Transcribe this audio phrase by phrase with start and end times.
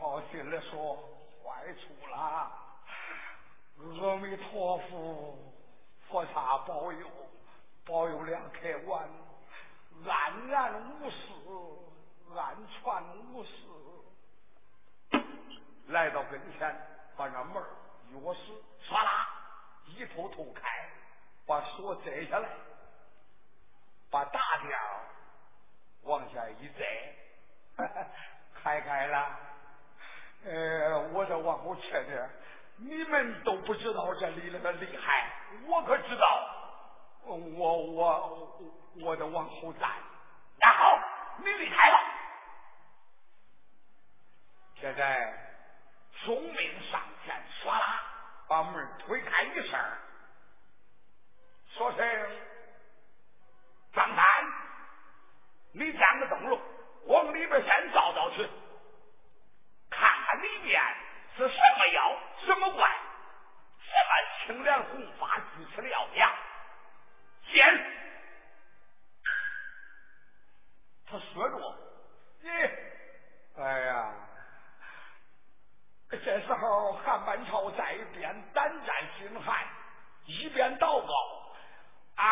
[0.00, 0.96] 好心的说
[1.44, 2.50] 坏处啦
[3.76, 5.38] 阿弥陀佛
[6.08, 7.06] 菩萨保佑
[7.84, 9.06] 保佑两开关
[10.06, 10.72] 安然
[11.02, 11.16] 无事
[12.34, 13.50] 安全无事
[15.88, 16.74] 来到跟前
[17.14, 17.62] 把那门
[18.14, 18.54] 钥匙
[18.88, 19.28] 刷啦
[19.84, 20.62] 一头头开
[21.44, 22.48] 把锁摘下来
[24.08, 25.04] 把大点儿
[26.04, 27.14] 往下一摘
[28.54, 29.49] 开开了
[30.44, 32.30] 呃，我这王侯欠的，
[32.78, 35.30] 你们都不知道这里那个厉害，
[35.66, 36.56] 我可知道。
[37.22, 38.58] 我我
[39.02, 39.86] 我的王侯在，
[40.58, 40.98] 那好，
[41.38, 41.98] 你离开了。
[44.80, 45.32] 现在
[46.24, 48.02] 宋明上前唰啦，
[48.48, 49.78] 把门推开一声，
[51.76, 51.98] 说声
[53.92, 54.24] ：“张三，
[55.72, 56.58] 你站个灯笼，
[57.04, 58.48] 往里边先照照去。”
[61.36, 62.90] 是什么妖，什么怪，
[63.80, 64.10] 什么
[64.46, 66.28] 清凉红发，如此的妖艳。
[67.52, 67.64] 见，
[71.10, 71.56] 他说着，
[72.42, 72.48] 你，
[73.60, 74.12] 哎呀，
[76.10, 79.66] 这时候汉班朝在一边胆战心寒，
[80.26, 81.12] 一边祷告，
[82.16, 82.24] 哎。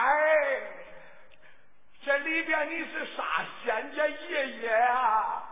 [2.01, 5.48] 这里边你是啥仙家爷爷啊？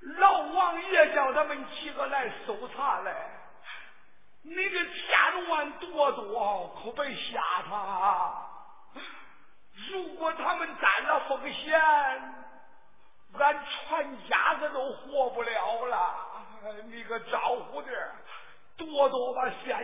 [0.00, 3.14] 老王爷叫他们几个来搜查来，
[4.42, 8.46] 你可千万躲躲，可别吓他。
[9.92, 11.80] 如果他们担了风险，
[13.38, 16.14] 俺全家子都活不了了。
[16.86, 17.94] 你可招呼点，
[18.76, 19.79] 躲躲吧，先。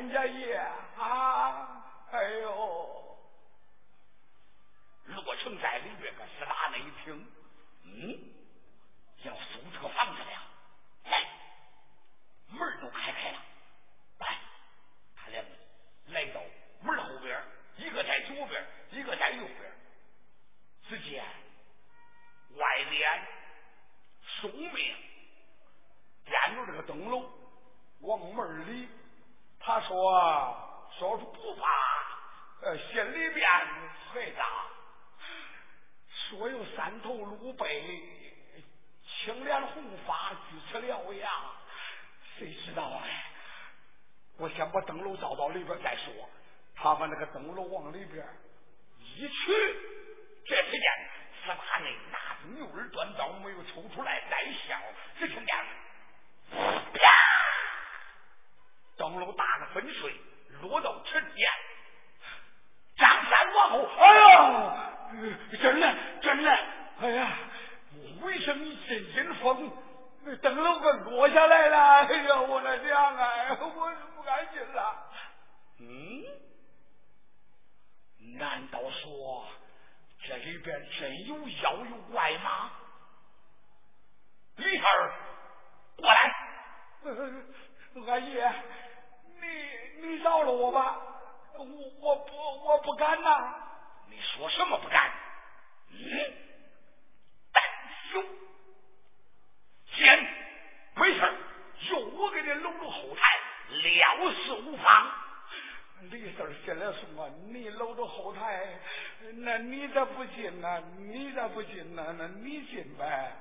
[109.38, 110.82] 那你咋不进呢？
[110.98, 112.14] 你咋不进呢？
[112.18, 113.32] 那你进呗。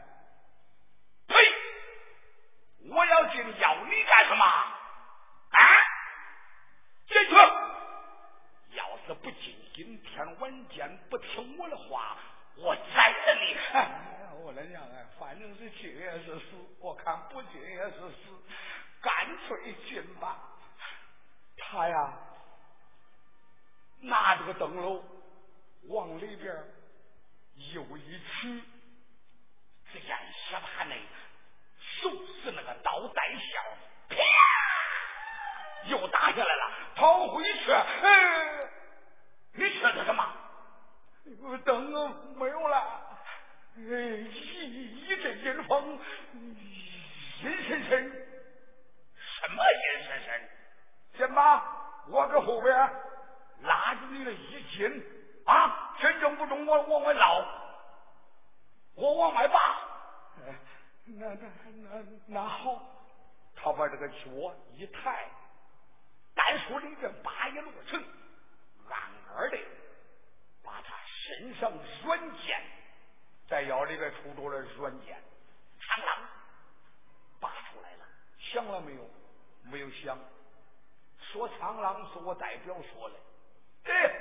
[1.27, 1.35] 呸！
[2.89, 4.45] 我要进，要你干什么？
[4.45, 5.59] 啊！
[7.07, 7.35] 进去！
[8.77, 12.17] 要是不进，今天晚间不听我的话，
[12.57, 13.55] 我宰了你！
[14.43, 18.43] 我的娘哎，反正是进也是死，我看不进也是死，
[19.01, 20.37] 干脆进吧。
[21.57, 22.13] 他呀，
[24.01, 25.03] 拿着个灯笼
[25.87, 26.55] 往里边
[27.73, 28.63] 又一取，
[29.91, 30.09] 只见
[30.49, 30.95] 下他那。
[32.01, 32.09] 手
[32.43, 33.35] 是那个刀带鞘，
[34.09, 34.15] 啪，
[35.89, 37.71] 又打下来了，跑回去。
[37.71, 38.59] 哎，
[39.53, 40.33] 你缺的什么？
[41.63, 42.77] 灯没有了。
[43.77, 45.99] 哎，一一阵阴风，
[46.33, 48.11] 阴森森。
[49.15, 50.49] 什么阴森森？
[51.17, 51.63] 先把
[52.07, 52.75] 我搁后边
[53.61, 55.03] 拉着你的衣襟
[55.45, 57.45] 啊，身正不中，我往外捞，
[58.95, 59.59] 我往外拔。
[61.05, 61.47] 那那
[61.89, 62.81] 那那好，
[63.55, 65.29] 他把这个脚一抬，
[66.33, 68.03] 单说里边八一落成，
[68.89, 68.99] 暗
[69.35, 69.57] 暗的
[70.63, 71.71] 把他身上
[72.03, 72.61] 软剑
[73.47, 75.15] 在腰里边出着了软剑，
[75.79, 76.17] 苍啷
[77.39, 78.05] 拔出来了，
[78.39, 79.07] 响了没有？
[79.71, 80.17] 没有响。
[81.19, 83.15] 说苍啷是我代表说的，
[83.83, 84.15] 哎，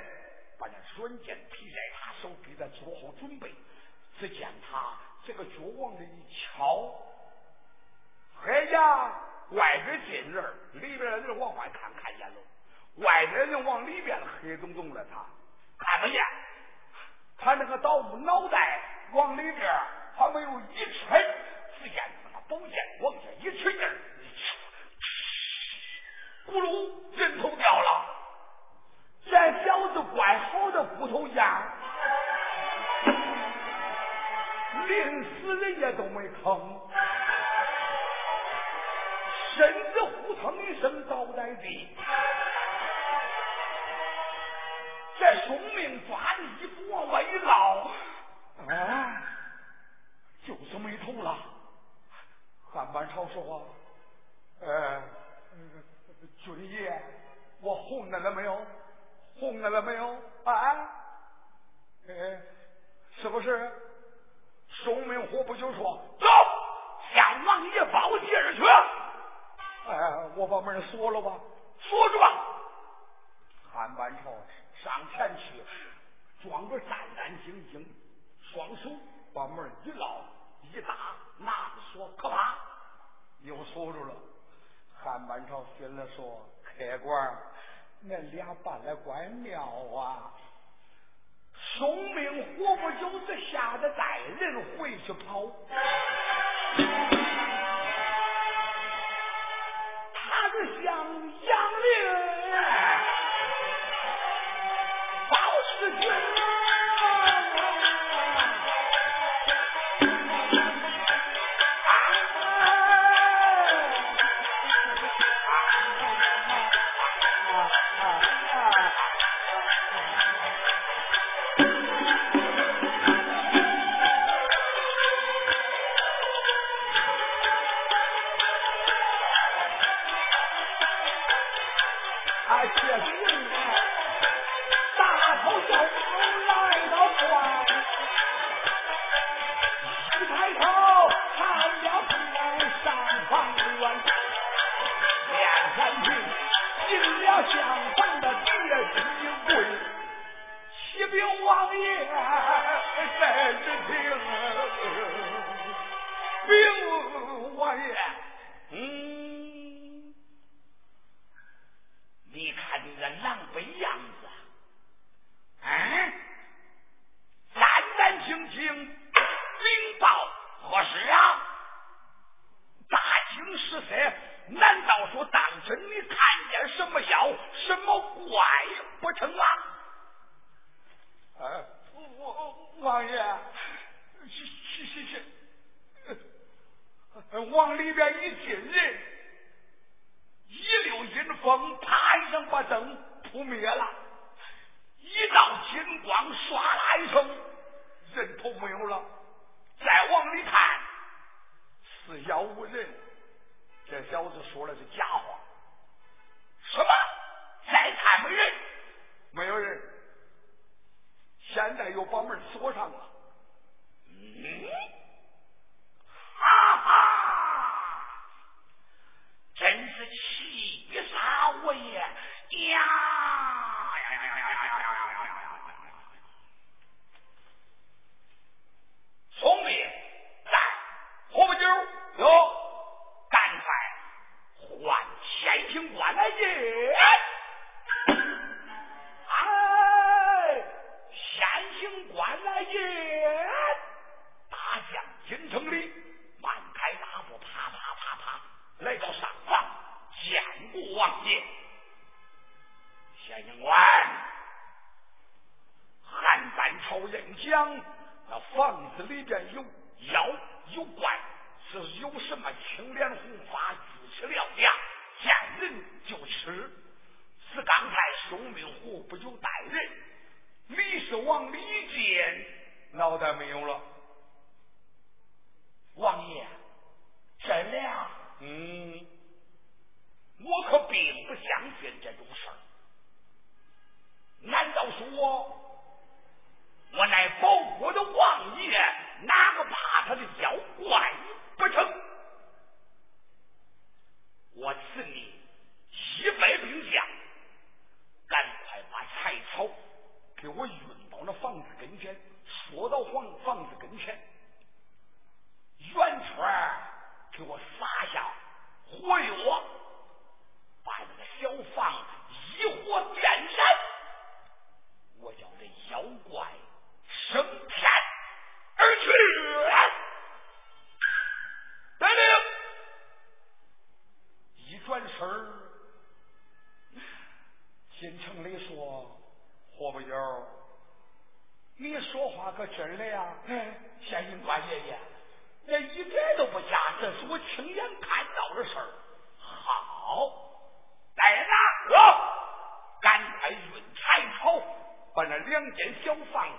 [0.59, 3.53] 把那软剑提在他手，给他做好准备。
[4.19, 4.93] 只见他。
[5.25, 6.93] 这个脚往这一敲，
[8.45, 9.11] 哎呀，
[9.49, 12.35] 外边进人，里边的人往外看看见了，
[12.97, 15.25] 外边人往里边黑洞洞的，他
[15.79, 16.23] 看不见。
[17.37, 18.81] 他那个倒脑袋
[19.13, 19.81] 往里边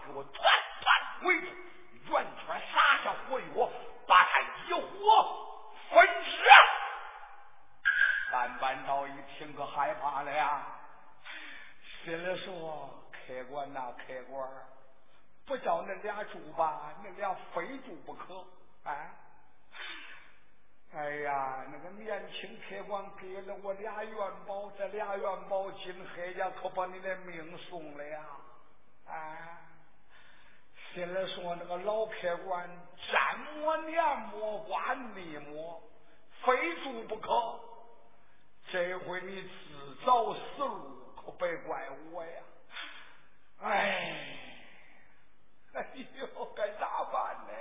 [0.07, 0.35] 给我团
[0.81, 1.47] 团围住，
[2.11, 3.71] 圆圈撒下火药，
[4.07, 4.87] 把他一火
[5.91, 6.45] 焚烧。
[8.31, 10.67] 三班道一听可害怕了呀，
[12.05, 14.49] 心里说：客官呐，客官，
[15.47, 18.45] 不叫那俩住吧，那俩非住不可。
[18.85, 19.11] 哎，
[20.95, 28.21] 哎呀，那个年轻客官给了我俩元宝，这俩元宝今黑家可把你的命送了呀！
[29.09, 29.56] 哎，
[30.97, 32.67] 心里说那个老客官
[33.13, 35.79] 沾抹年抹瓜泥抹，
[36.43, 37.61] 非住不可。
[38.73, 42.43] 这回你自找死路，可别怪我呀！
[43.61, 44.39] 哎，
[45.75, 47.53] 哎呦，该咋办呢？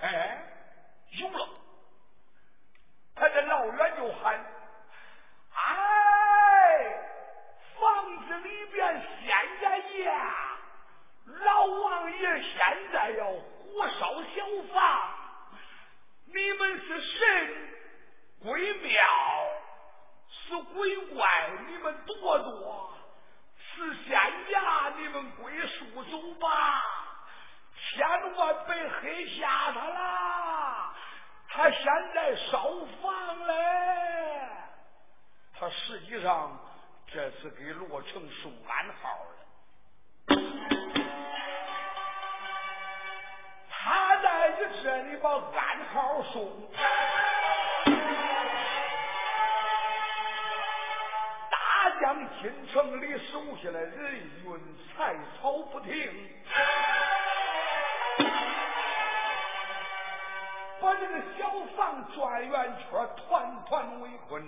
[0.00, 0.42] 哎。
[1.10, 1.48] 有了，
[3.14, 4.40] 他这老远就喊
[5.52, 6.98] ：“哎，
[7.78, 9.28] 房子里边现
[9.60, 10.56] 在呀，
[11.26, 14.74] 老王爷现在要火烧小房，
[16.26, 17.18] 你们是神
[18.42, 19.02] 鬼庙，
[20.28, 22.90] 是鬼怪，你们躲躲；
[23.56, 24.10] 是仙
[24.50, 26.82] 家，你们归树走吧，
[27.74, 30.94] 千万别黑吓他啦！”
[31.52, 31.84] 他现
[32.14, 32.62] 在烧
[33.02, 33.52] 房嘞，
[35.58, 36.56] 他实际上
[37.12, 40.36] 这是给罗成送暗号的。
[44.82, 46.50] 这里把暗号送，
[51.50, 54.12] 大将进城里手下来人
[54.44, 54.50] 运
[54.96, 55.92] 财草不停。
[60.80, 64.42] 把这个小房转圆圈，团团围困，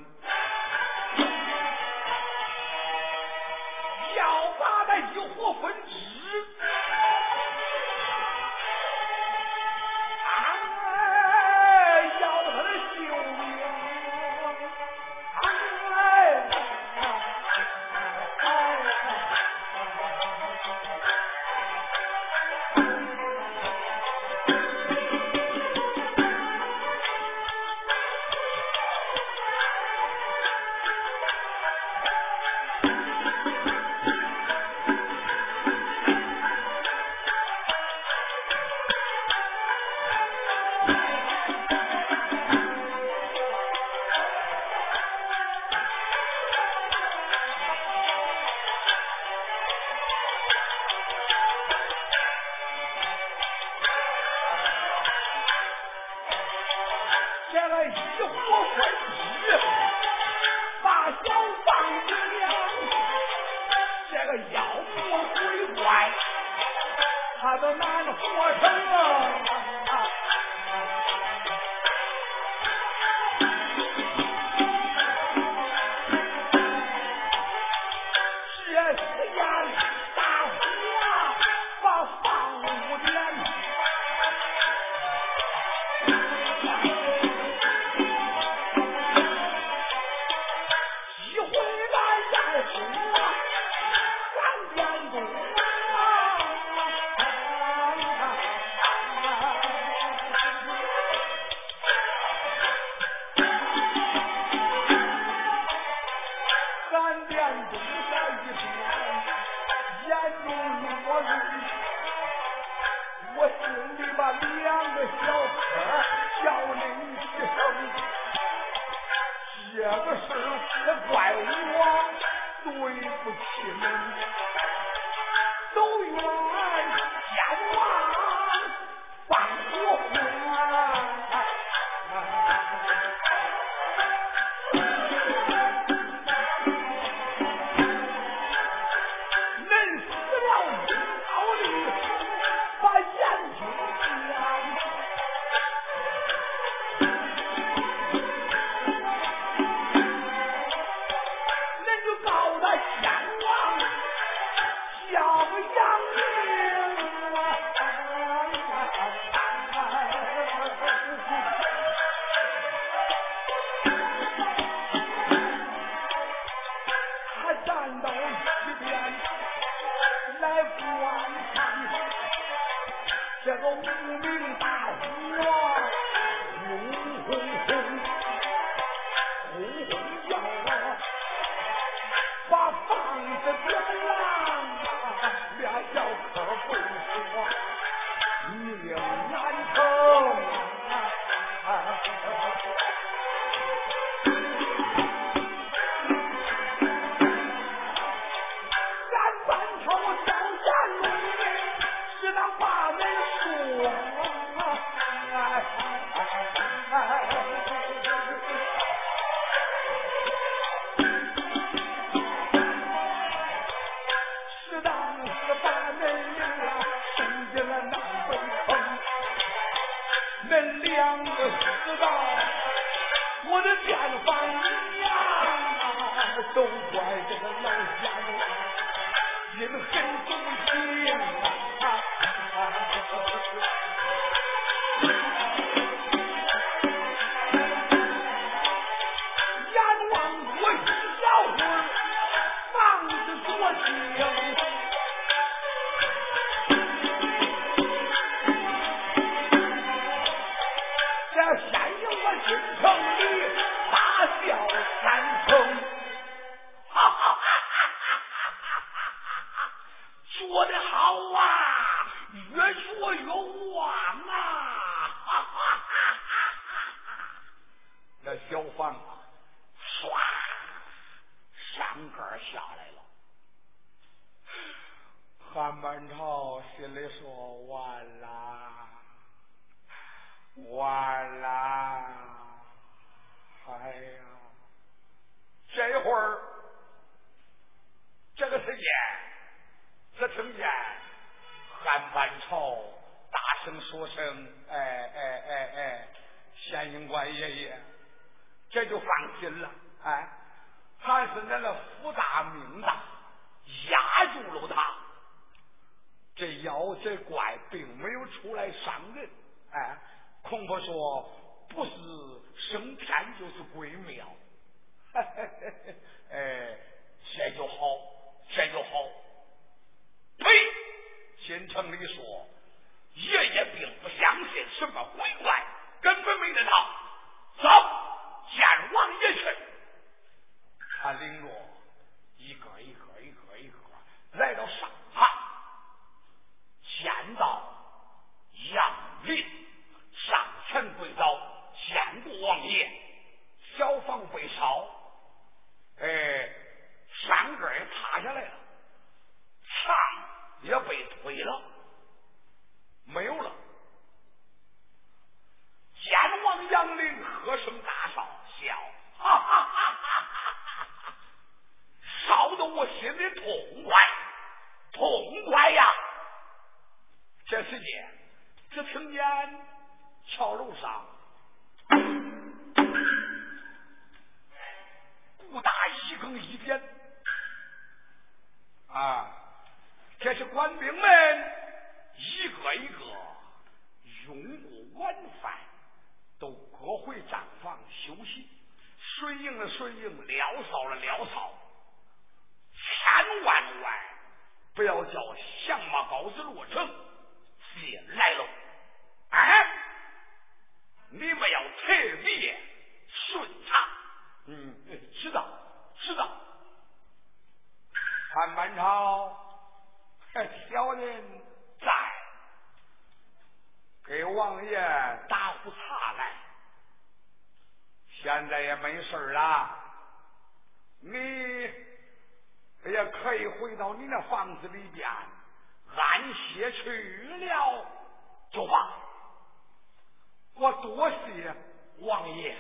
[432.02, 432.56] 王爷，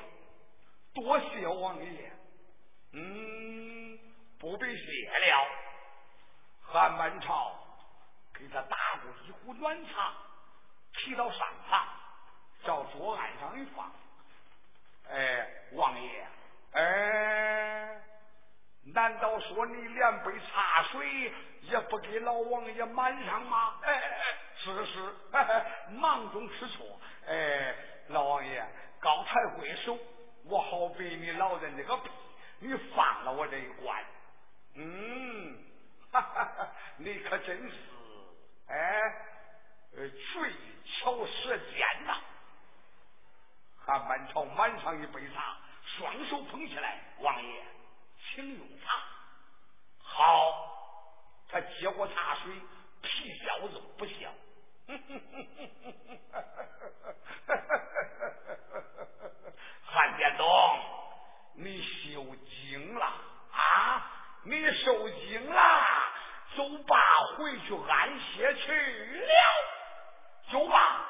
[0.94, 2.12] 多谢王爷。
[2.92, 3.98] 嗯，
[4.38, 5.48] 不必谢了。
[6.62, 7.52] 韩满朝
[8.34, 10.12] 给他打过一壶暖茶，
[10.94, 11.86] 提到上堂，
[12.64, 13.90] 叫桌案上一放。
[15.10, 16.26] 哎，王爷，
[16.72, 18.00] 哎，
[18.94, 23.78] 难道说你连杯茶水也不给老王爷满上吗？
[23.82, 25.14] 哎哎哎，是是，
[25.98, 27.00] 忙中吃醋。
[27.26, 27.74] 哎，
[28.08, 28.64] 老王爷，
[29.02, 29.98] 高抬贵手，
[30.44, 32.10] 我好背你老人这个屁，
[32.60, 34.04] 你放了我这一关。
[34.74, 35.58] 嗯，
[36.12, 37.76] 哈哈哈，你可真是，
[38.68, 39.02] 哎，
[39.92, 40.06] 嘴
[40.86, 42.20] 巧舌尖呐。
[43.84, 45.56] 韩满朝满上一杯茶，
[45.98, 47.64] 双手捧起来，王爷，
[48.30, 49.02] 请用茶。
[49.98, 50.78] 好，
[51.48, 52.54] 他接过茶水，
[53.02, 54.32] 皮笑肉不笑。
[59.84, 60.46] 韩殿东，
[61.54, 63.04] 你受惊了
[63.52, 64.10] 啊！
[64.44, 65.62] 你受惊了，
[66.56, 66.96] 走吧，
[67.36, 69.32] 回去安歇去了，
[70.50, 71.08] 走吧。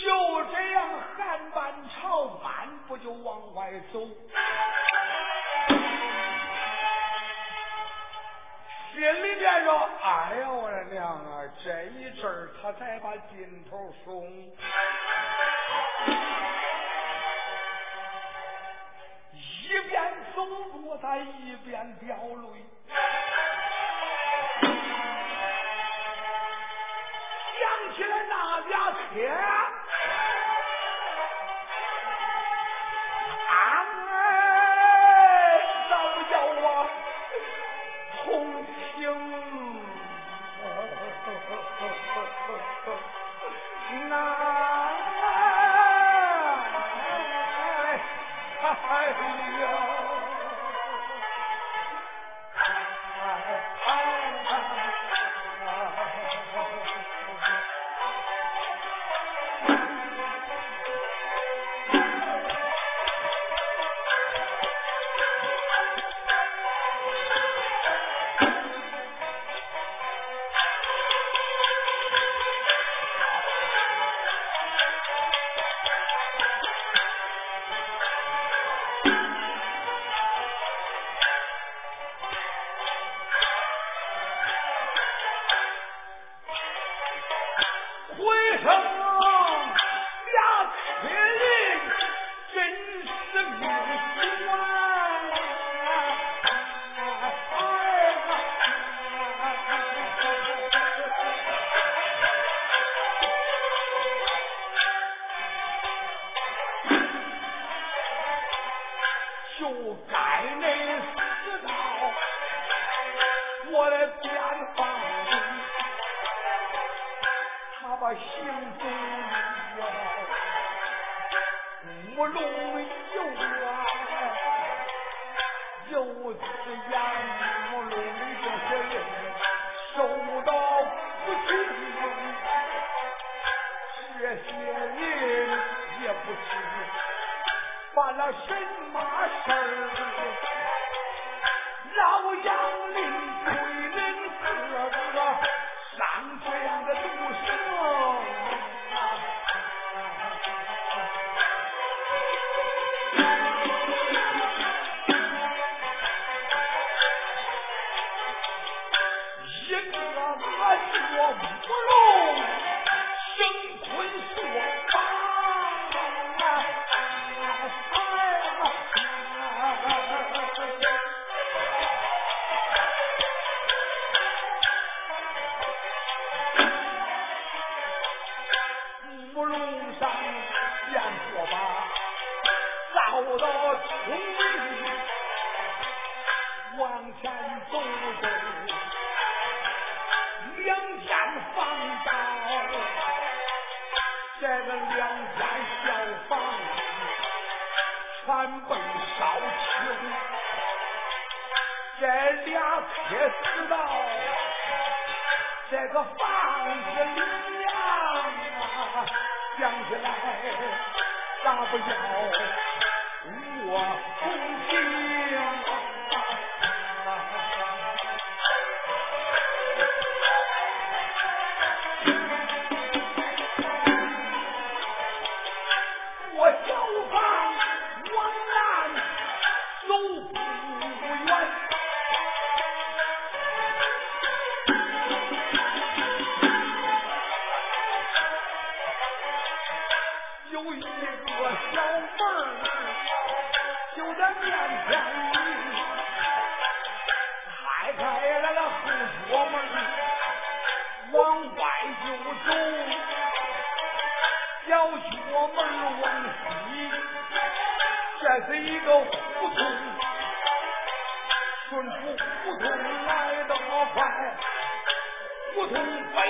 [0.00, 4.00] 就这样，韩半朝漫步就往外走，
[8.92, 11.42] 心里边说：“哎呀，我的娘啊！
[11.62, 14.52] 这一阵儿他才把劲头松，
[20.46, 22.64] 都不在一边掉泪，
[27.58, 29.38] 想起来那家天。”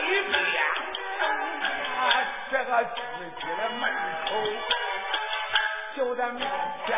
[0.08, 0.64] 一边，
[1.98, 2.00] 啊，
[2.50, 2.96] 这个自
[3.40, 3.82] 己的门
[4.24, 4.28] 口
[5.96, 6.48] 就在面
[6.86, 6.96] 前。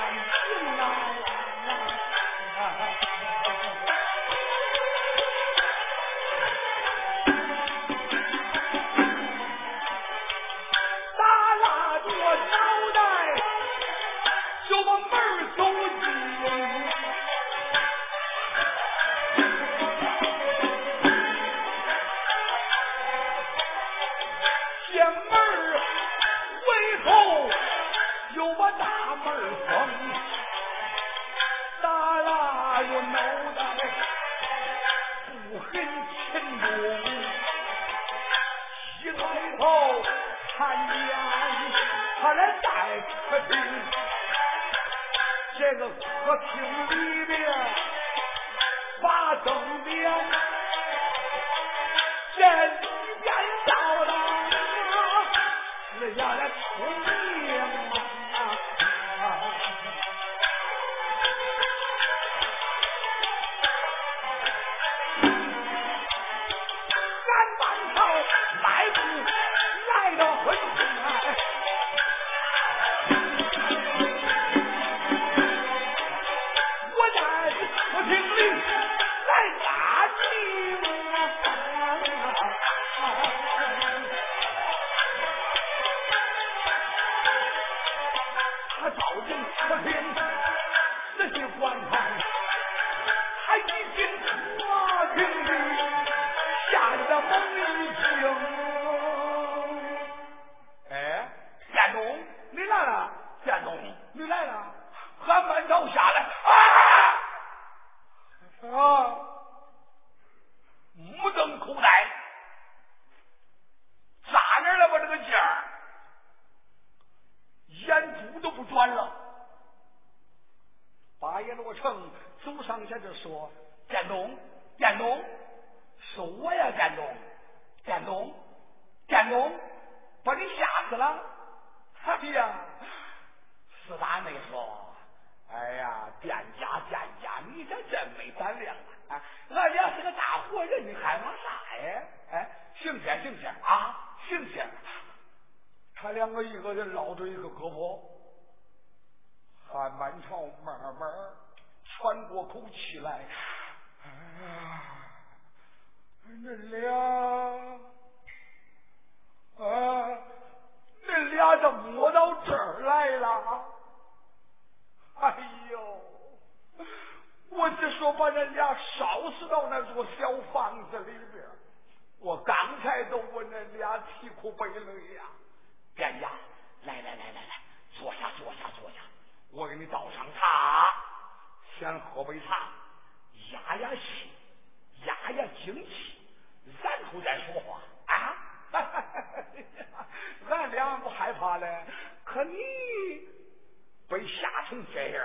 [194.94, 195.19] chair.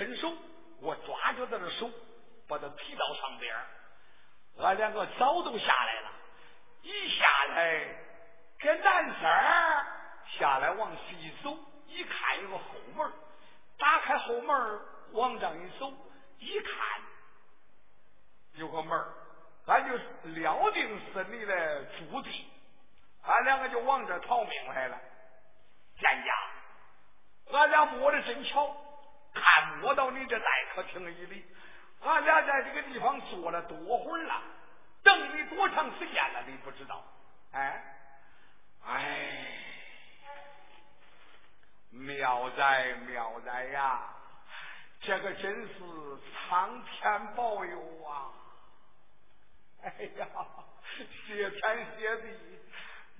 [0.00, 0.32] 伸手，
[0.80, 1.90] 我抓着他的手，
[2.48, 3.54] 把他提到上边
[4.60, 6.10] 俺两个早都下来了，
[6.80, 7.86] 一下来
[8.58, 9.20] 跟男生
[10.38, 11.54] 下来往西一走，
[11.86, 12.64] 一看有个后
[12.96, 13.12] 门，
[13.76, 14.80] 打开后门
[15.12, 15.92] 往上一走，
[16.38, 16.72] 一看
[18.54, 18.98] 有个门
[19.66, 19.94] 俺就
[20.30, 22.50] 料定是你的驻地，
[23.22, 24.98] 俺两个就往这逃命来了。
[25.98, 26.32] 见家，
[27.52, 28.74] 俺俩摸的真巧，
[29.34, 31.44] 看我到你这待客厅里，
[32.02, 34.42] 俺俩在这个地方坐了多会了，
[35.02, 36.42] 等你多长时间了？
[36.46, 37.02] 你不知道？
[37.52, 37.82] 哎，
[38.86, 39.46] 哎，
[41.90, 44.00] 妙哉妙哉呀！
[45.02, 45.74] 这个真是
[46.48, 48.30] 苍天保佑啊！
[49.82, 50.26] 哎呀，
[51.26, 52.60] 谢天谢地。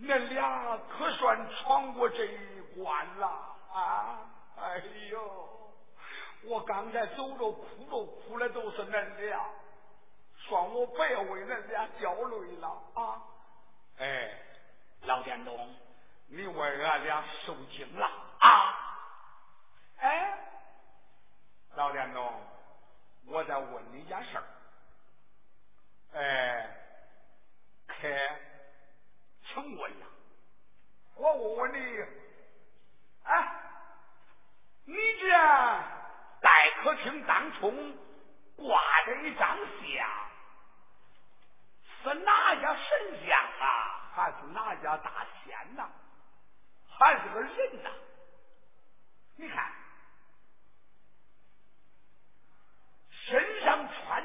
[0.02, 3.26] 恁俩可算闯过这一关了
[3.72, 4.18] 啊！
[4.56, 5.59] 哎呦，
[6.45, 9.45] 我刚才走着哭着哭的都是恁俩，
[10.36, 12.82] 算我白为恁俩掉泪了。
[12.95, 13.22] 啊！
[13.99, 14.32] 哎，
[15.03, 15.76] 老店东，
[16.28, 18.07] 你为俺俩受惊了。
[18.38, 18.74] 啊！
[19.99, 20.38] 哎，
[21.74, 22.32] 老店东，
[23.26, 24.45] 我再问你一件事儿，
[26.14, 26.76] 哎，
[27.86, 28.41] 开。
[29.53, 30.07] 请问呐，
[31.16, 32.05] 我问问你，
[33.24, 33.62] 哎，
[34.84, 35.28] 你这
[36.41, 37.97] 待客厅当中
[38.57, 40.30] 挂着一张像，
[42.03, 44.11] 是哪家神像啊？
[44.14, 45.88] 还是哪家大仙呐？
[46.88, 47.91] 还是个人呐？
[49.36, 49.72] 你看，
[53.11, 54.24] 身上穿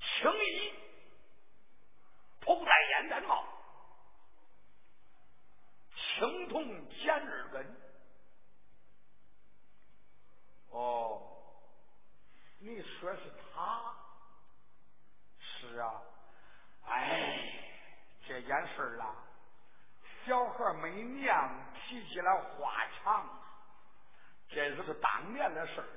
[0.00, 0.74] 青衣，
[2.40, 3.44] 头戴烟袋帽。
[5.94, 7.76] 青铜尖耳根，
[10.70, 11.22] 哦，
[12.58, 13.94] 你说是他？
[15.38, 16.02] 是啊，
[16.86, 17.38] 哎，
[18.26, 19.14] 这件事儿啊，
[20.24, 22.72] 小孩没娘提起来话
[23.04, 23.28] 长，
[24.48, 25.88] 这是当年的事儿。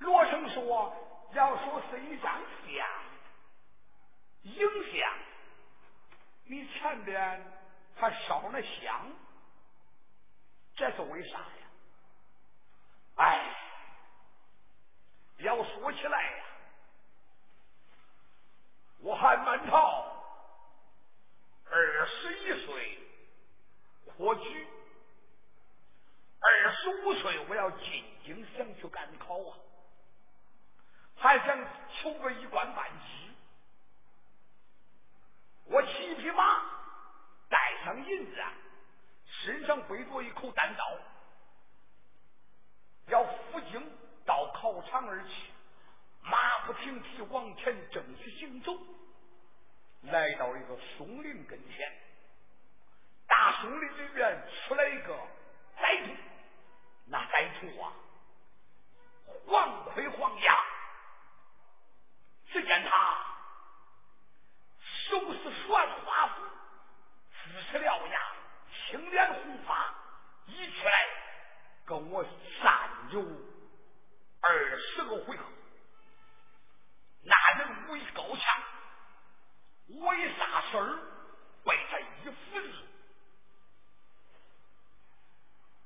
[0.00, 0.94] 罗生说，
[1.32, 2.86] 要说是一张像，
[4.42, 5.10] 影像。
[6.44, 7.42] 你前边
[7.96, 9.10] 还烧那香，
[10.76, 11.66] 这是为啥呀？
[13.16, 13.56] 哎，
[15.38, 16.44] 要说起来呀，
[19.00, 20.12] 我还满朝
[21.70, 22.98] 二十一岁
[24.06, 24.68] 科举，
[26.40, 29.58] 二十五岁我要进京想去赶考啊，
[31.16, 31.66] 还想
[31.96, 33.34] 求个一官半职。
[35.66, 36.60] 我骑一匹马，
[37.48, 38.44] 带上银子，
[39.26, 40.84] 身上背着一口单刀，
[43.08, 43.90] 要赴京
[44.24, 45.50] 到考场而去。
[46.22, 48.78] 马不停蹄往前正式行走，
[50.02, 51.92] 来到一个松林跟前。
[53.26, 55.18] 大松林里边出来一个
[55.78, 56.14] 歹徒，
[57.06, 57.92] 那歹徒啊，
[59.46, 60.58] 黄盔黄甲，
[62.52, 63.32] 只见他。
[65.10, 66.42] 手是双花斧，
[67.44, 68.20] 姿势獠牙，
[68.88, 69.94] 青脸红发，
[70.46, 71.08] 一出来
[71.84, 72.24] 跟我
[72.62, 73.20] 战有
[74.40, 75.44] 二十个回合。
[77.22, 78.62] 那人武艺高强，
[80.00, 80.98] 我一撒身儿
[81.64, 82.72] 被他一斧子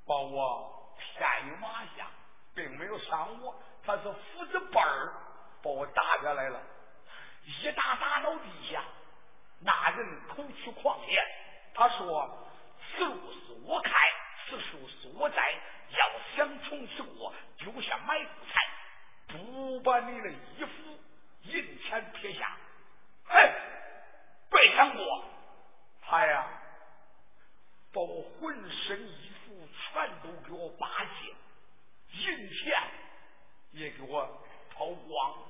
[0.07, 2.09] 把我骗于马下，
[2.55, 5.13] 并没有伤我，他是斧子把儿
[5.61, 6.63] 把我打下来了，
[7.49, 8.83] 一打打到地下。
[9.61, 11.25] 那人口出狂言，
[11.75, 13.93] 他说：“此路是我开，
[14.47, 15.55] 此树是我栽，
[15.91, 18.61] 要想从此过，就像买苦菜，
[19.27, 20.99] 不把你的衣服
[21.43, 22.57] 银钱撇下。”
[23.27, 23.53] 嘿，
[24.51, 25.25] 别想过，
[26.03, 26.47] 他呀，
[27.93, 31.35] 把我浑身衣服全都给我扒净，
[32.13, 32.81] 银钱
[33.73, 34.25] 也给我
[34.73, 35.48] 掏光。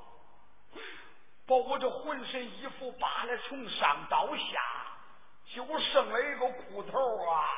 [1.48, 4.86] 把我这浑身衣服扒了，从上到下，
[5.54, 7.48] 就剩了一个裤头啊！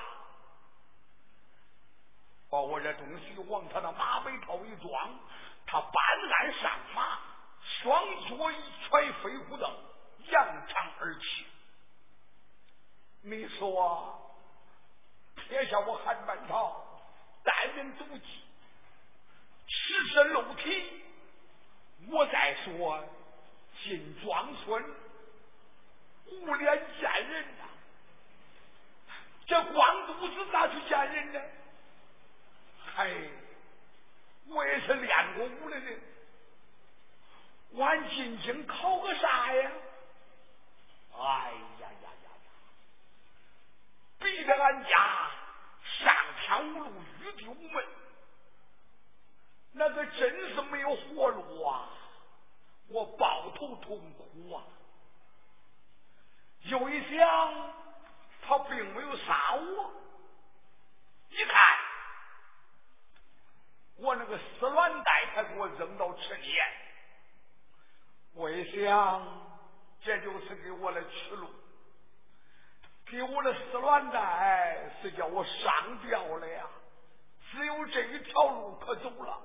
[2.49, 5.19] 把我这东西往他那马背套一装，
[5.67, 5.93] 他搬
[6.31, 7.19] 鞍上马，
[7.83, 8.57] 双脚一
[8.89, 9.69] 踹飞虎蹬，
[10.31, 11.47] 扬长而去。
[13.23, 14.33] 你说，
[15.35, 16.81] 撇下我韩半朝，
[17.43, 18.45] 单人独骑，
[19.67, 21.03] 赤身露体，
[22.09, 23.05] 我再说。
[23.83, 24.85] 进庄村，
[26.27, 27.65] 无脸见人呐！
[29.47, 31.41] 这光肚子咋去见人呢？
[32.95, 33.11] 嗨，
[34.49, 36.01] 我也是练过武的人，
[37.79, 39.71] 俺进京考个啥呀？
[41.17, 42.31] 哎呀呀呀呀！
[44.19, 45.31] 逼得俺家
[46.05, 47.85] 上天无路，玉帝无门，
[49.73, 51.89] 那个真是没有活路啊！
[52.91, 54.65] 我抱头痛哭啊！
[56.65, 57.73] 又一想，
[58.43, 59.93] 他并没有杀我。
[61.31, 61.55] 一看，
[63.99, 66.55] 我那个丝卵带，他给我扔到池里。
[68.35, 69.25] 我一想，
[70.03, 71.49] 这就是给我的去路。
[73.07, 76.67] 给我的丝卵带是叫我上吊了呀！
[77.51, 79.41] 只有这一条路可走了。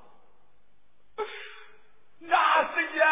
[2.27, 3.05] 那时间，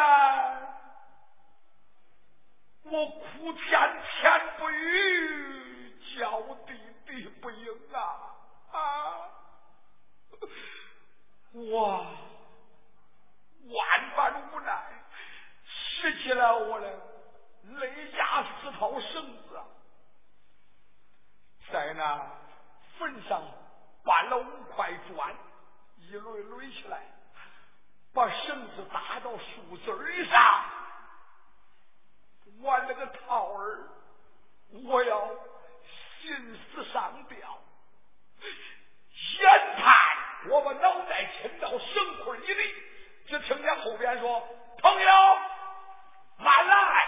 [2.83, 6.73] 我哭天天不语，叫地
[7.05, 7.99] 地不应啊
[8.71, 9.29] 啊！
[11.53, 12.07] 我
[13.67, 14.83] 万般无奈，
[15.65, 16.99] 拾起了我的
[17.63, 19.61] 累家四套绳子，
[21.71, 22.27] 在那
[22.97, 23.43] 坟上
[24.03, 25.35] 搬了五块砖，
[25.97, 27.12] 一垒垒起来。
[28.13, 30.65] 把绳子搭到树枝上，
[32.61, 33.89] 我那个套儿，
[34.85, 35.29] 我要
[36.21, 37.37] 寻死上吊。
[39.39, 42.73] 眼看我把脑袋倾到绳捆里，
[43.25, 44.47] 只听见后边说
[44.77, 45.11] ：“朋友，
[46.37, 47.05] 慢来！”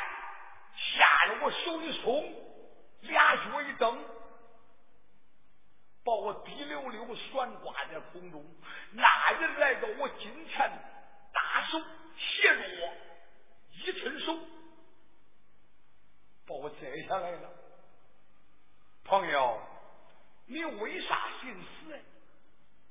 [0.75, 2.33] 吓得我手一松，
[3.01, 4.03] 俩脚一蹬，
[6.03, 8.43] 把我滴溜溜悬挂在空中。
[8.91, 10.94] 那人来到我近前。
[11.55, 11.81] 大手
[12.17, 12.67] 斜着
[13.71, 14.37] 一伸手，
[16.45, 17.49] 把我摘下来了。
[19.05, 19.61] 朋友，
[20.47, 21.97] 你为啥寻死？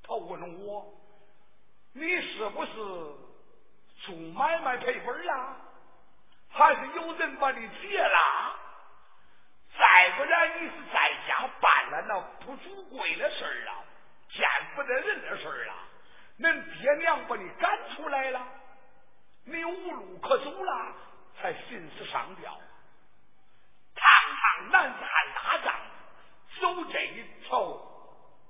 [0.03, 0.99] 他问我，
[1.93, 2.73] 你是不是
[4.07, 5.59] 做买卖赔本啊？
[6.49, 8.59] 还是有人把你劫了？
[9.77, 13.85] 再不然，你是在家办了那不足贵的事儿啊，
[14.31, 14.94] 见不得。
[16.39, 18.41] 恁爹娘把你赶出来了，
[19.45, 20.95] 你无路可走了，
[21.41, 22.51] 才寻死上吊。
[23.95, 24.05] 堂
[24.37, 27.79] 堂男子汉大丈夫，走这一条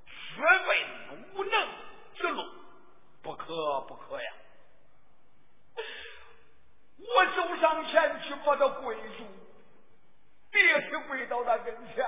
[0.06, 0.86] 绝为
[1.34, 1.68] 无能
[2.14, 2.42] 之路，
[3.22, 4.32] 不可不可呀！
[6.96, 9.26] 我走上前去把他跪住，
[10.50, 12.06] 爹是跪到他跟前，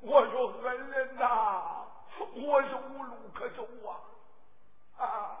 [0.00, 1.84] 我说恩人呐，
[2.18, 4.00] 我是无路可走啊。
[4.98, 5.38] 啊！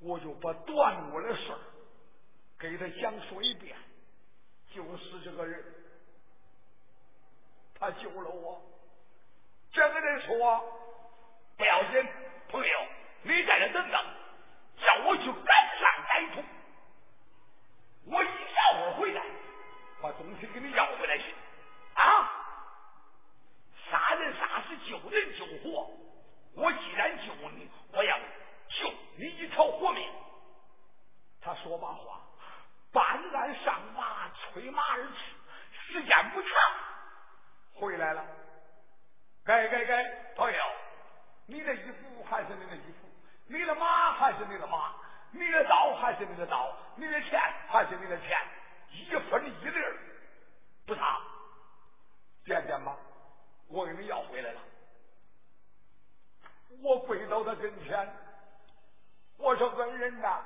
[0.00, 1.58] 我就把断我的事儿
[2.58, 3.76] 给他讲说一遍，
[4.74, 5.64] 就是这个人，
[7.78, 8.60] 他救了我。
[9.72, 10.64] 这个人说
[11.56, 12.06] ：“不要紧，
[12.48, 12.86] 朋友，
[13.22, 14.04] 你在这等等，
[14.76, 16.44] 叫我去赶上歹徒，
[18.06, 19.22] 我一小会儿回来，
[20.02, 21.34] 把东西给你要回来去。”
[21.94, 22.30] 啊！
[23.90, 25.90] 杀人杀死，救人救活。
[26.56, 28.18] 我既然救你，我要
[28.68, 30.10] 救你一条活命。
[31.40, 32.20] 他说完话，
[32.92, 35.34] 搬鞍上马，催马而去。
[35.86, 36.50] 时间不长，
[37.74, 38.24] 回来了。
[39.44, 40.02] 该该该，
[40.34, 40.64] 朋友，
[41.46, 43.08] 你的衣服还是你的衣服，
[43.46, 44.94] 你的马还是你的马，
[45.32, 47.38] 你的刀还是你的刀，你的钱
[47.68, 48.36] 还是你的钱，
[48.90, 49.80] 一分一厘
[50.86, 51.20] 不差。
[52.46, 52.96] 见见吧，
[53.68, 54.60] 我给你要回来了。
[56.82, 58.12] 我跪到他跟前，
[59.38, 60.40] 我说恩人呐，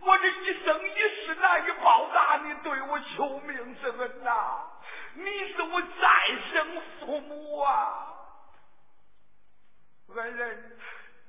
[0.00, 4.64] 我这一生一世难以报答你对我救命之恩呐，
[5.14, 8.08] 你是我再生父母啊，
[10.14, 10.78] 恩人，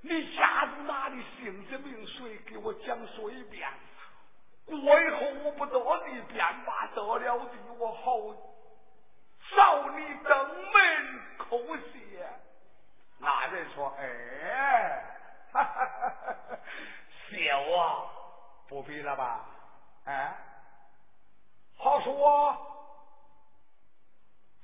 [0.01, 3.69] 你家住哪里，姓氏名谁，给我讲说一遍。
[4.65, 8.17] 过以后我不得地便把得了地，我好
[9.55, 12.02] 找你登门叩谢。
[13.23, 15.05] 那人说：“哎，
[15.53, 16.09] 哈哈哈
[16.49, 16.59] 哈
[17.29, 18.09] 谢我
[18.67, 19.45] 不必了吧？
[20.03, 20.35] 哎，
[21.77, 22.57] 好说，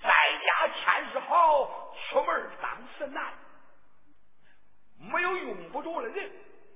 [0.01, 0.09] 在
[0.45, 3.33] 家千事好，出门当时难。
[4.97, 6.29] 没有用不着的人，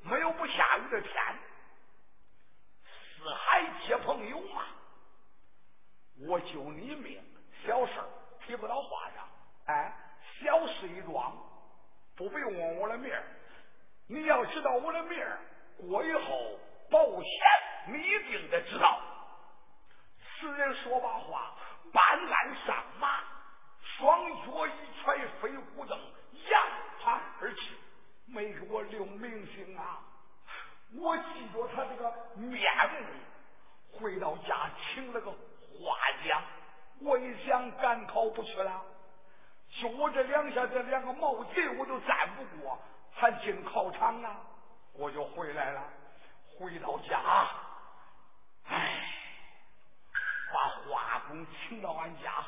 [0.04, 1.12] 没有不下雨的天。”
[3.18, 4.64] 四海皆朋友嘛，
[6.28, 7.22] 我救你命，
[7.66, 7.94] 小事
[8.46, 9.28] 提不到话上。
[9.66, 9.94] 哎，
[10.42, 11.36] 小事一桩，
[12.16, 13.12] 不必问我的名
[14.08, 15.20] 你要知道我的名
[15.78, 16.60] 过以后
[16.92, 19.02] 保险，你一定得知道。
[20.20, 21.56] 此人说罢话，
[21.92, 23.24] 半鞍上马，
[23.98, 25.98] 双脚一踹飞虎凳，
[26.50, 26.62] 扬
[27.02, 27.72] 长而去，
[28.28, 30.00] 没给我留名姓啊。
[30.96, 32.62] 我记着他这个面
[33.02, 35.98] 目，回到家请了个花
[36.28, 36.44] 匠。
[37.02, 38.86] 我一想赶考不去了，
[39.82, 42.80] 就我这两下这两个毛贼我都战不过，
[43.14, 44.38] 还进考场啊？
[44.94, 45.84] 我就回来了。
[46.56, 47.20] 回到家，
[48.66, 49.10] 唉，
[50.54, 52.46] 把花工请到俺家，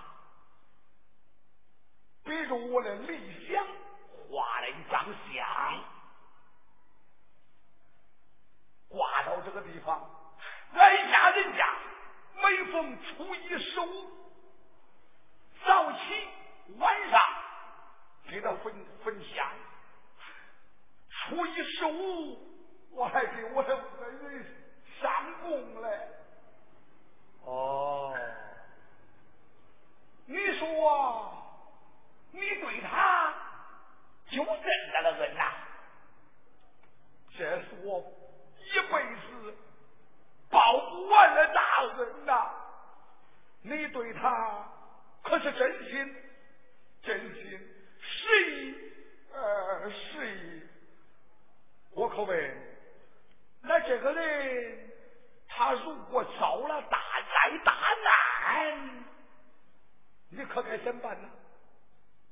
[2.23, 3.65] 比着我的理想
[4.29, 5.83] 画了一张像。
[8.87, 10.07] 挂到这个地方，
[10.73, 11.67] 俺家人家
[12.35, 14.09] 每逢初一十五
[15.65, 16.27] 早起
[16.77, 17.19] 晚上
[18.27, 19.47] 给他分分享，
[21.09, 22.37] 初一十五
[22.91, 24.45] 我还给我的恩人
[25.01, 26.09] 上供嘞。
[27.43, 28.17] 哦，
[30.25, 31.43] 你说
[32.31, 33.33] 你对他
[34.29, 34.57] 就这么
[35.03, 35.53] 个恩呐？
[37.37, 38.03] 这是我。
[38.67, 39.55] 一辈子
[40.49, 41.61] 报不完的大
[41.97, 42.51] 恩呐！
[43.61, 44.67] 你对他
[45.21, 46.15] 可是真心，
[47.03, 47.43] 真心
[48.01, 48.91] 实意，
[49.31, 50.63] 呃，实意。
[51.91, 52.57] 我可问，
[53.61, 54.89] 那这个人
[55.47, 57.71] 他如果遭了大灾大
[58.03, 59.05] 难，
[60.31, 61.29] 你可该怎么办呢？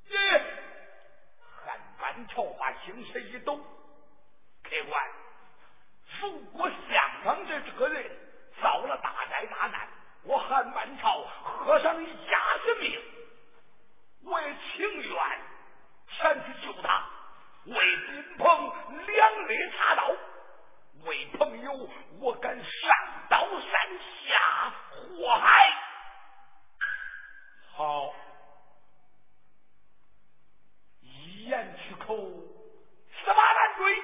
[0.08, 0.44] 耶！
[1.64, 3.56] 汉班朝把精神一抖，
[4.64, 5.10] 客官。
[6.20, 8.10] 如果相方这这个人
[8.62, 9.88] 遭了大灾大难，
[10.22, 13.02] 我韩满朝和尚一家的命，
[14.22, 15.40] 我也情愿
[16.08, 17.04] 前去救他，
[17.66, 18.46] 为宾朋
[19.06, 20.16] 两肋插刀，
[21.04, 22.64] 为朋友我敢上
[23.28, 25.48] 刀山下火海。
[27.72, 28.14] 好，
[31.02, 34.02] 一言去口，十八难追。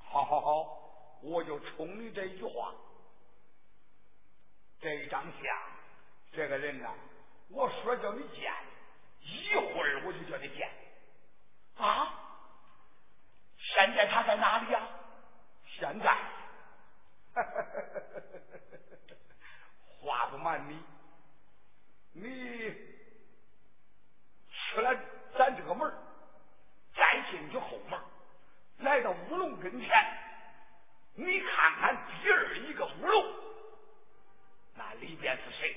[0.00, 0.78] 好好好。
[1.20, 2.72] 我就冲你这一句话，
[4.80, 5.58] 这张相，
[6.32, 6.94] 这个人呐，
[7.50, 8.54] 我说叫你见，
[9.20, 10.70] 一会儿我就叫你见。
[11.76, 12.14] 啊，
[13.58, 14.80] 现在他在哪里呀？
[15.76, 16.16] 现在，
[20.00, 20.80] 话不瞒你，
[22.12, 22.72] 你
[24.52, 24.94] 出了
[25.36, 25.92] 咱这个门
[26.94, 28.00] 再进去后门，
[28.78, 29.90] 来到乌龙跟前。
[31.20, 33.34] 你看看第二一个屋楼，
[34.76, 35.76] 那里边是谁？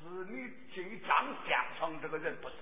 [0.00, 2.56] 是你这张相上这个人不是？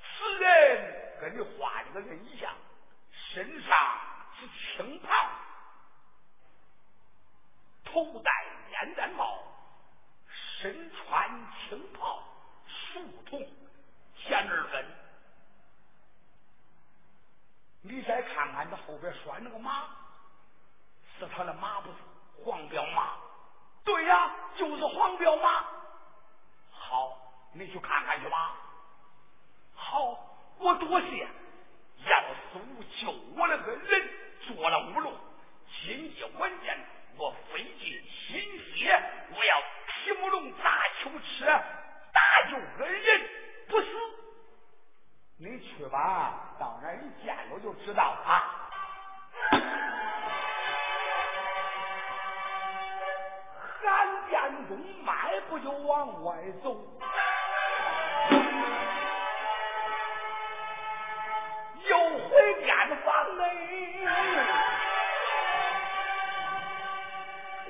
[0.00, 2.54] 此人跟你画这个人一样，
[3.12, 4.00] 身上
[4.38, 5.08] 是青袍，
[7.84, 8.30] 头戴
[8.70, 9.42] 烟毡帽，
[10.60, 12.22] 身穿青袍，
[12.66, 13.46] 书童
[14.16, 14.86] 前二分。
[17.82, 19.88] 你再看看他后边拴那个马，
[21.18, 21.96] 是他的马不是？
[22.44, 23.16] 黄骠马，
[23.84, 25.57] 对呀，就是黄骠马。
[27.58, 28.54] 你去看看去吧。
[29.74, 30.16] 好，
[30.58, 31.26] 我多谢。
[32.06, 34.08] 要是无救我那个人
[34.46, 35.12] 做了乌龙，
[35.66, 36.78] 今夜晚间
[37.16, 38.40] 我费尽心
[38.76, 39.02] 血，
[39.32, 43.28] 我要提木龙砸秋吃，搭救恩人，
[43.68, 43.86] 不死。
[45.38, 46.54] 你去吧。
[46.60, 48.54] 到那，一见着就知道啊。
[53.80, 56.76] 韩殿中迈步就往外走，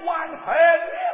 [0.09, 1.08] 万恨。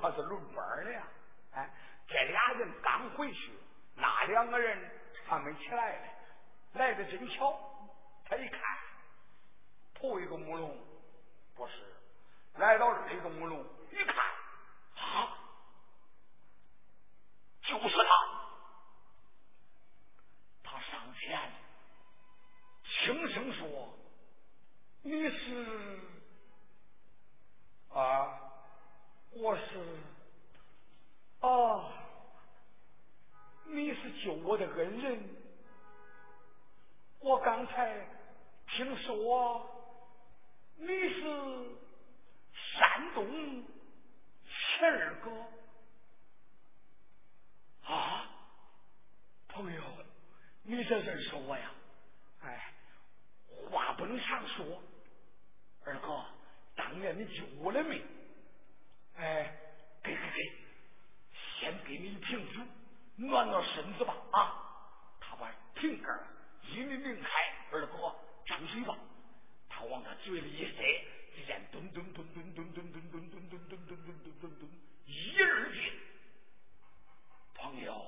[0.00, 1.02] 他是轮班的呀。
[1.52, 1.70] 哎
[2.06, 3.52] 这俩人刚回去
[3.94, 4.90] 那两个人？
[5.26, 6.06] 还没起来呢
[6.72, 7.56] 来的真巧
[8.24, 8.60] 他一看
[9.94, 10.76] 头一个木龙
[11.54, 11.72] 不是
[12.54, 14.16] 来到这一个木龙一看
[14.96, 15.38] 啊
[17.62, 18.10] 就是他。
[20.64, 21.52] 他上前
[22.82, 23.94] 轻声说
[25.02, 26.00] 你是
[27.92, 28.39] 啊
[29.32, 29.62] 我是
[31.40, 31.92] 啊
[33.66, 35.22] 你是救我的恩人。
[37.20, 38.06] 我刚才
[38.66, 39.68] 听说
[40.76, 41.22] 你是
[42.52, 43.64] 山东
[44.46, 45.30] 钱二哥。
[47.92, 48.28] 啊
[49.48, 49.82] 朋友
[50.62, 51.70] 你这认识我呀？
[52.42, 52.72] 哎
[53.70, 54.82] 话不能常说。
[55.84, 56.24] 二哥
[56.74, 58.04] 当年你救我的命
[59.20, 59.52] 哎，
[60.02, 60.52] 给给给！
[61.58, 62.60] 先给你一瓶酒，
[63.16, 64.16] 暖暖身子吧！
[64.32, 64.56] 啊，
[65.20, 66.08] 他把瓶盖
[66.62, 67.28] 一拧拧开，
[67.70, 68.16] 二哥
[68.46, 68.96] 张嘴吧，
[69.68, 71.04] 他往他嘴里一塞，
[71.36, 74.68] 只见咚咚咚咚咚咚咚咚咚咚咚咚咚咚，
[75.04, 75.92] 一二斤。
[77.56, 78.02] 朋友，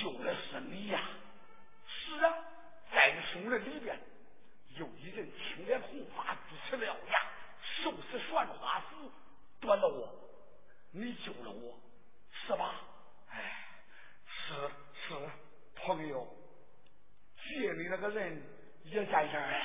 [0.00, 0.98] 救的是你呀！
[1.86, 2.34] 是啊，
[2.90, 4.00] 在那众人里边，
[4.76, 6.34] 有一人青脸红发，
[6.70, 7.30] 龇着獠牙，
[7.82, 8.69] 手持拴花。
[9.70, 10.12] 关了我，
[10.90, 11.78] 你救了我，
[12.32, 12.74] 是吧？
[13.28, 13.68] 哎，
[14.26, 14.68] 是
[15.06, 15.30] 是，
[15.76, 16.26] 朋友，
[17.36, 18.42] 借你那个人
[18.82, 19.62] 也在这儿。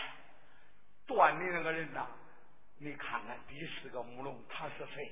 [1.08, 2.08] 断你那个人呐，
[2.78, 5.12] 你看看第四个木龙，他是谁？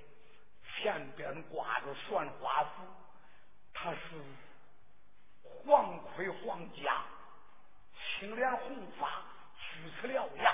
[0.61, 2.83] 前边挂着算花斧，
[3.73, 3.99] 他是
[5.41, 7.03] 黄盔黄甲，
[8.19, 9.23] 青脸红发，
[9.57, 10.52] 锯齿獠牙。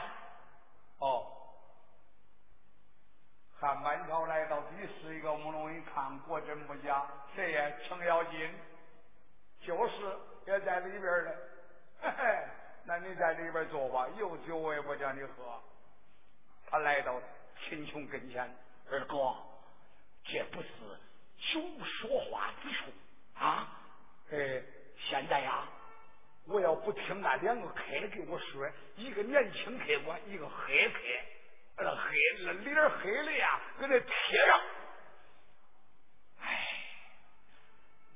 [6.20, 7.06] 果真不假，
[7.36, 7.72] 谁呀？
[7.88, 8.50] 程咬金，
[9.62, 11.32] 就是也在里边呢。
[12.02, 12.48] 嘿嘿，
[12.86, 15.62] 那你在里边坐吧，有酒我也不叫你喝。
[16.70, 17.22] 他来到
[17.60, 18.50] 秦琼跟前，
[18.90, 19.36] 二哥，
[20.24, 20.68] 这不是
[21.54, 22.92] 酒说话之处
[23.38, 23.68] 啊！
[24.32, 24.62] 哎，
[24.98, 25.68] 现在呀，
[26.46, 27.84] 我要不听那两个客
[28.14, 31.00] 给我说，一个年轻客官，一个黑客。
[31.82, 34.62] 那黑那脸黑的呀，搁那贴上。
[36.42, 36.68] 哎，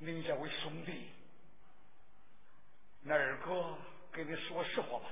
[0.05, 1.09] 您这位兄弟，
[3.03, 3.73] 那二哥
[4.11, 5.05] 跟你说实话吧，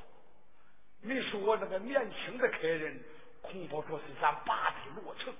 [1.01, 3.01] 你说我那个年轻的客人，
[3.41, 5.33] 恐怕说是咱八弟罗成，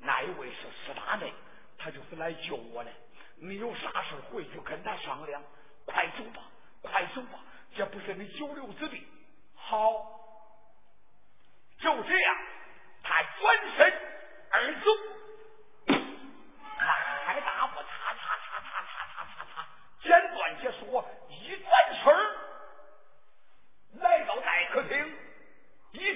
[0.00, 1.32] 那一位是师大内，
[1.78, 2.90] 他就是来救我的。
[3.36, 5.42] 你有啥事回去跟他商量，
[5.86, 6.42] 快走吧，
[6.82, 7.40] 快走吧，
[7.74, 9.02] 这不是你九流之地。
[9.54, 10.10] 好。
[11.78, 12.36] 就这样，
[13.02, 13.92] 他转身
[14.50, 14.90] 而走，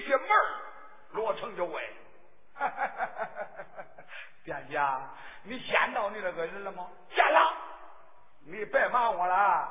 [0.09, 0.29] 进门
[1.11, 1.83] 罗成就问
[4.43, 5.07] ：“店家，
[5.43, 7.53] 你见到你那个人了吗？”“见了。
[8.43, 9.69] ”“你别瞒我了，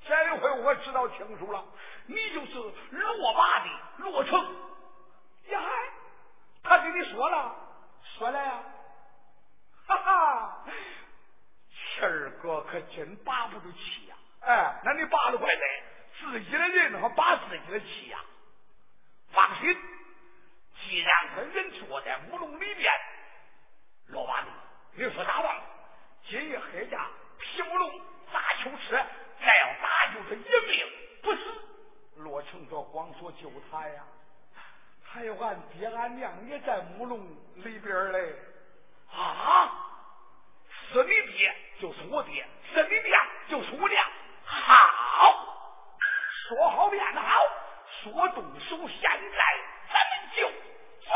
[0.00, 1.64] 这一回我知道清楚了，
[2.06, 2.54] 你就是
[2.90, 4.32] 罗拔的罗成。”
[5.50, 5.70] 呀嗨，
[6.64, 7.54] 他跟你说了，
[8.18, 8.62] 说了呀，
[9.86, 10.64] 哈哈，
[11.70, 14.16] 七儿哥可真拔不住气呀！
[14.40, 15.84] 哎，那你拔了快嘞，
[16.18, 18.18] 自己的人还拔自己的气呀
[19.60, 19.76] 心，
[20.74, 22.90] 既然个人坐在木笼里面，
[24.08, 24.48] 老八子，
[24.94, 25.62] 你说大王，
[26.26, 27.06] 今夜黑家
[27.38, 28.00] 劈木笼
[28.32, 28.90] 砸秋池，
[29.40, 30.86] 再要打救他一命
[31.22, 31.40] 不死，
[32.16, 34.02] 罗成说光说救他呀。
[35.20, 37.20] 还有俺爹俺娘也在木笼
[37.56, 38.34] 里边嘞，
[39.12, 39.70] 啊！
[40.90, 42.42] 是你爹就是我爹，
[42.72, 44.02] 是你娘就是我娘。
[44.46, 44.66] 好，
[46.48, 47.20] 说好便好，
[48.02, 49.20] 说动手，现在
[49.92, 50.48] 咱们就
[51.04, 51.12] 走。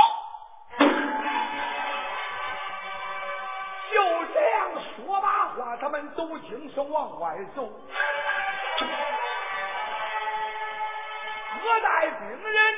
[3.90, 3.94] 就
[4.34, 7.62] 这样说罢话，他们都精神往外走。
[11.64, 12.73] 我带兵人。